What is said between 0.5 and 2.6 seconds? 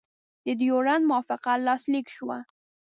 ډیورنډ موافقه لاسلیک شوه.